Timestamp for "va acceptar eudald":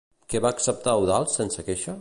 0.45-1.33